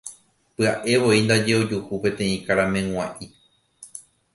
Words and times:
Pya'evoi 0.55 1.19
ndaje 1.25 1.53
ojuhu 1.61 1.93
peteĩ 2.03 2.35
karameg̃ua'i. 2.45 3.25